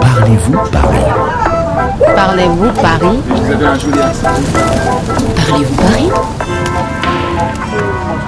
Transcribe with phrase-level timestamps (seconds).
[0.00, 1.04] Parlez-vous Paris?
[2.14, 3.20] Parlez-vous Paris?
[5.36, 6.10] Parlez-vous Paris?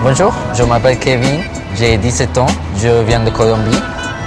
[0.03, 1.41] Bonjour, je m'appelle Kevin,
[1.75, 3.81] j'ai 17 ans, je viens de Colombie.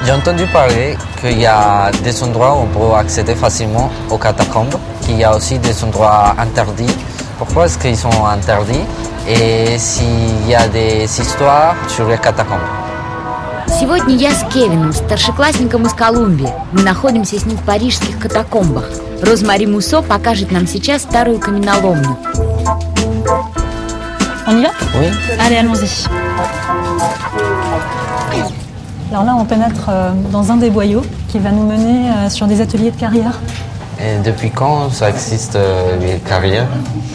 [0.06, 4.76] J'ai entendu parler qu'il y a des endroits où on peut accéder facilement aux catacombes,
[5.02, 6.96] qu'il y a aussi des endroits interdits.
[7.38, 8.86] Pourquoi est-ce qu'ils sont interdits?
[9.28, 12.89] Et s'il y a des histoires sur les catacombes?
[13.69, 16.49] Сегодня я с Кевином, старшеклассником из Колумбии.
[16.73, 18.89] Мы находимся с ним в парижских катакомбах.
[19.23, 22.17] Розмари Мусо покажет нам сейчас старую каменоломню.
[24.47, 25.07] On y va Oui
[25.41, 26.07] Allez, allons-y.
[29.11, 32.47] Alors là, on pénètre euh, dans un des boyaux qui va nous mener euh, sur
[32.47, 33.41] des ateliers de carrière.
[34.01, 36.67] Et depuis quand ça existe euh, les carrières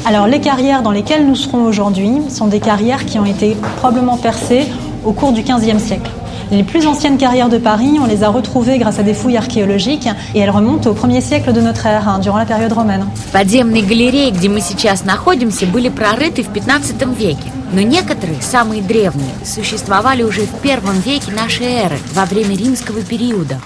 [0.05, 4.18] Alors les carrières dans lesquelles nous serons aujourd'hui sont des carrières qui ont été probablement
[4.18, 4.66] percées
[5.04, 6.09] au cours du XVe siècle.
[6.52, 10.08] Les plus anciennes carrières de Paris, on les a retrouvées grâce à des fouilles archéologiques
[10.34, 13.05] et elles remontent au 1er siècle de notre ère, hein, durant la période romaine.
[13.32, 17.52] Подземные галереи, где мы сейчас находимся, были прорыты в 15 веке.
[17.71, 23.60] Но некоторые, самые древние, существовали уже в первом веке нашей эры, во время римского периода.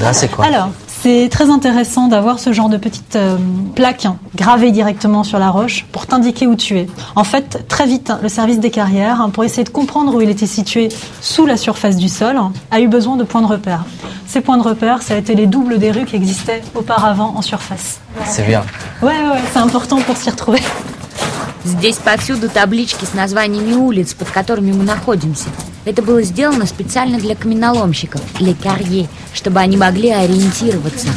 [0.00, 0.70] Là, c'est quoi Alors,
[1.04, 3.36] c'est très intéressant d'avoir ce genre de petites euh,
[3.74, 6.86] plaques hein, gravées directement sur la roche pour t'indiquer où tu es.
[7.14, 10.30] En fait, très vite, le service des carrières, hein, pour essayer de comprendre où il
[10.30, 10.88] était situé
[11.20, 13.84] sous la surface du sol, hein, a eu besoin de points de repère.
[14.26, 17.42] Ces points de repère, ça a été les doubles des rues qui existaient auparavant en
[17.42, 18.00] surface.
[18.24, 18.64] C'est bien.
[19.02, 20.62] Ouais, ouais, ouais, c'est important pour s'y retrouver.
[21.64, 25.48] Здесь повсюду таблички с названиями улиц, под которыми мы находимся.
[25.85, 31.07] Это было сделано специально для каменоломщиков, для карье, чтобы они могли ориентироваться.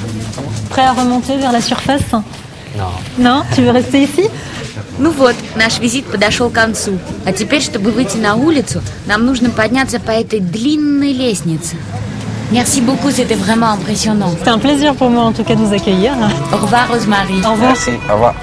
[4.99, 6.99] Ну вот, наш визит подошел к концу.
[7.27, 11.77] А теперь, чтобы выйти на улицу, нам нужно подняться по этой длинной лестнице.
[12.51, 14.31] Merci beaucoup, c'était vraiment impressionnant.
[14.45, 16.13] C'est un plaisir pour moi en tout cas de vous accueillir.
[16.53, 17.41] Au revoir, Розмари.
[17.43, 17.71] Au revoir.
[17.73, 18.35] Merci, au revoir.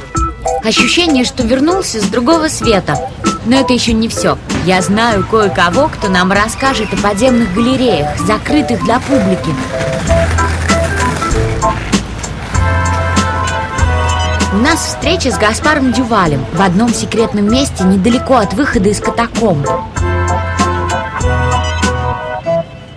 [0.63, 2.95] Ощущение, что вернулся с другого света.
[3.45, 4.37] Но это еще не все.
[4.65, 9.55] Я знаю кое-кого, кто нам расскажет о подземных галереях, закрытых для публики.
[14.51, 19.65] У нас встреча с Гаспаром Дювалем в одном секретном месте недалеко от выхода из катакомб.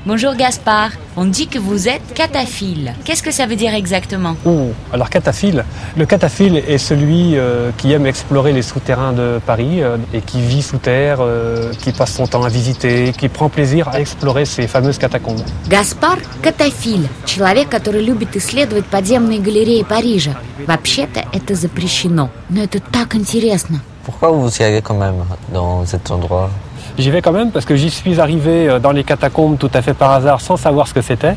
[0.07, 2.93] Bonjour Gaspard, on dit que vous êtes cataphile.
[3.03, 5.65] Qu'est-ce que ça veut dire exactement Oh, alors cataphile.
[5.97, 10.39] Le cataphile est celui euh, qui aime explorer les souterrains de Paris euh, et qui
[10.39, 14.45] vit sous terre, euh, qui passe son temps à visiter, qui prend plaisir à explorer
[14.45, 15.41] ces fameuses catacombes.
[15.67, 20.37] Гаспар – катафиль, человек, который любит исследовать подземные галереи Парижа.
[20.65, 23.81] Вообще-то это запрещено, но это так интересно.
[24.05, 26.49] Pourquoi vous y allez quand même dans cet endroit
[26.97, 29.81] J'y vais quand même parce que j'y suis arrivé euh, dans les catacombes tout à
[29.81, 31.35] fait par hasard sans savoir ce que c'était.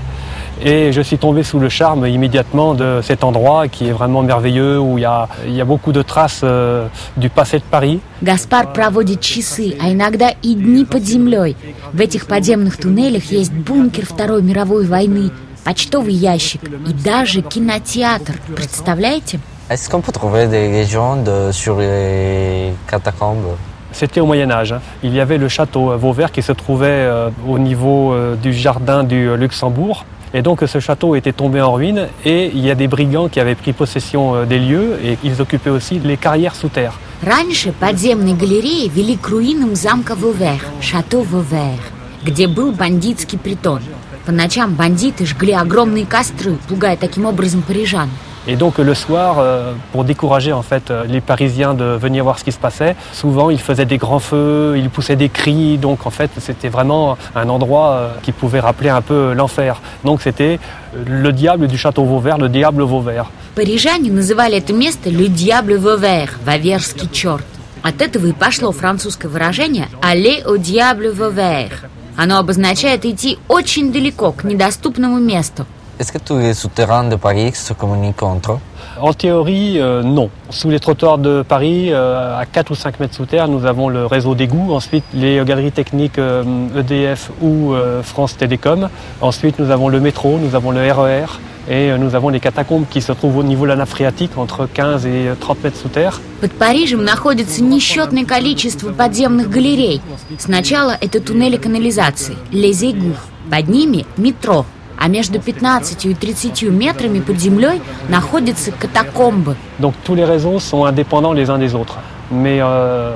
[0.62, 4.78] Et je suis tombé sous le charme immédiatement de cet endroit qui est vraiment merveilleux,
[4.78, 6.86] où il y a, il y a beaucoup de traces euh,
[7.16, 8.00] du passé de Paris.
[8.22, 11.56] Гаспар проводит часы, а иногда и дни под землей.
[11.92, 15.30] В этих подземных туннелях есть бункер Второй мировой войны,
[15.64, 18.34] почтовый ящик и даже кинотеатр.
[18.54, 19.40] Представляете?
[19.70, 23.56] Est-ce qu'on peut trouver des légendes sur les catacombes
[23.94, 24.72] C'était au Moyen Âge.
[24.72, 24.80] hein.
[25.02, 28.52] Il y avait le château euh, Vauvert qui se trouvait euh, au niveau euh, du
[28.52, 30.04] jardin du euh, Luxembourg.
[30.32, 33.40] Et donc ce château était tombé en ruine et il y a des brigands qui
[33.40, 36.94] avaient pris possession euh, des lieux et ils occupaient aussi les carrières sous terre.
[37.22, 41.80] Раньше подземные галереи вели к руинам замка Вовер, шато Вовер,
[42.24, 43.80] где был бандитский притон.
[44.24, 48.08] По ночам бандиты жгли огромные костры, пугая таким образом парижан.
[48.46, 52.38] Et donc le soir, euh, pour décourager en fait euh, les Parisiens de venir voir
[52.38, 55.76] ce qui se passait, souvent ils faisaient des grands feux, ils poussaient des cris.
[55.76, 59.80] Donc en fait c'était vraiment un endroit euh, qui pouvait rappeler un peu l'enfer.
[60.04, 60.58] Donc c'était
[60.96, 63.30] euh, le diable du château Vauvert, le diable Vauvert.
[63.54, 67.44] Парижане называли это место «Le Diable Vauvert», «Ваверский черт».
[67.82, 71.88] От этого и пошло французское выражение «Aller au diable Vauvert».
[72.16, 75.66] Оно обозначает идти очень далеко, к недоступному месту.
[76.00, 78.58] Est-ce que tous les souterrains de Paris se communiquent entre eux
[78.98, 80.30] En théorie, euh, non.
[80.48, 83.90] Sous les trottoirs de Paris, euh, à 4 ou 5 mètres sous terre, nous avons
[83.90, 84.72] le réseau d'égout.
[84.72, 86.42] Ensuite, les galeries techniques euh,
[86.74, 88.88] EDF ou euh, France Télécom.
[89.20, 91.26] Ensuite, nous avons le métro, nous avons le RER.
[91.68, 94.38] Et euh, nous avons les catacombes qui se trouvent au niveau de la nappe phréatique,
[94.38, 96.18] entre 15 et 30 mètres sous terre.
[96.40, 100.00] Под Парижем находится несчетное количество подземных галерей.
[100.38, 103.14] Сначала это туннели канализации, les égouts.
[103.50, 104.64] Под ними метро.
[105.05, 107.79] А между 15 и 30 метрами под землей
[108.09, 109.55] находятся катакомбы.
[109.77, 111.99] Donc tous les réseaux sont indépendants les uns des autres.
[112.31, 113.11] mais euh,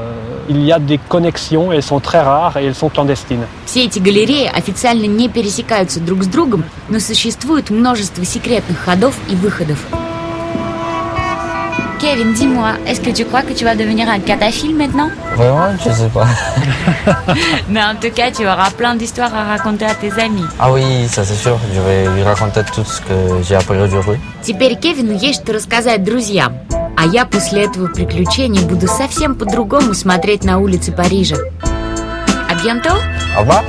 [0.49, 3.45] il y a des connexions, elles sont très rares et elles sont clandestines.
[3.65, 9.35] Все эти галереи официально не пересекаются друг с другом, но существует множество секретных ходов и
[9.35, 9.79] выходов.
[11.98, 15.90] Kevin, dis-moi, est-ce que tu crois que tu vas devenir un cataphile maintenant Vraiment, je
[15.90, 16.26] sais pas.
[17.68, 20.44] Mais en tout cas, tu auras plein d'histoires à raconter à tes amis.
[20.58, 24.18] Ah oui, ça c'est sûr, je vais lui raconter tout ce que j'ai appris aujourd'hui.
[24.42, 26.54] Теперь Кевину есть что рассказать друзьям.
[26.96, 31.36] А я после этого приключения буду совсем по-другому смотреть на улицы Парижа.
[32.48, 32.94] А bientôt
[33.36, 33.64] Au revoir